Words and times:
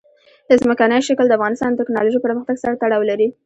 ځمکنی 0.61 0.99
شکل 1.07 1.25
د 1.27 1.33
افغانستان 1.37 1.71
د 1.71 1.79
تکنالوژۍ 1.81 2.19
پرمختګ 2.25 2.55
سره 2.63 2.79
تړاو 2.81 3.07
لري. 3.09 3.27